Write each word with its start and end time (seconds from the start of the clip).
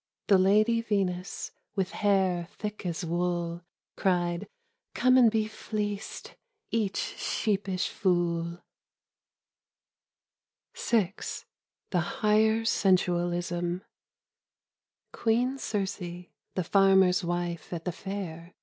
The 0.29 0.39
lady 0.39 0.81
Venus, 0.81 1.51
with 1.75 1.91
hair 1.91 2.47
thick 2.53 2.87
as 2.87 3.05
wool. 3.05 3.61
Cried, 3.95 4.47
"Come 4.95 5.15
and 5.15 5.29
be 5.29 5.45
fleeced,— 5.47 6.33
each 6.71 6.97
sheepish 7.17 7.87
fool!" 7.87 8.53
f 10.73 10.93
1 10.95 11.05
06 11.05 11.05
EDITH 11.05 11.25
SI 11.25 11.45
1 11.45 11.45
WELL 11.45 11.49
VI 11.53 11.89
THE 12.11 12.17
HIGHER 12.17 12.65
SENSUALISM. 12.65 13.81
QIIEEN 15.13 15.59
CIRCE, 15.59 16.29
the 16.55 16.63
farmer's 16.63 17.23
wife 17.23 17.71
at 17.71 17.85
the 17.85 17.91
Fair. 17.91 18.55